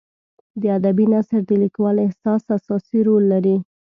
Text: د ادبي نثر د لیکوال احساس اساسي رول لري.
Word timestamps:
د 0.61 0.63
ادبي 0.77 1.05
نثر 1.13 1.39
د 1.47 1.51
لیکوال 1.63 1.95
احساس 2.05 2.41
اساسي 2.57 2.99
رول 3.07 3.23
لري. 3.33 3.57